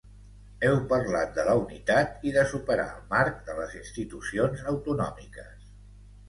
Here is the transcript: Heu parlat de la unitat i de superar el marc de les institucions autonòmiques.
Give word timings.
Heu 0.67 0.77
parlat 0.93 1.35
de 1.35 1.43
la 1.49 1.53
unitat 1.59 2.25
i 2.29 2.33
de 2.37 2.45
superar 2.53 2.87
el 2.95 3.05
marc 3.13 3.37
de 3.51 3.59
les 3.61 3.77
institucions 3.83 4.65
autonòmiques. 4.73 5.71